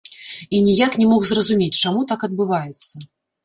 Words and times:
І 0.55 0.61
ніяк 0.67 0.97
не 1.03 1.07
мог 1.11 1.21
зразумець, 1.33 1.79
чаму 1.85 2.05
так 2.15 2.29
адбываецца. 2.33 3.07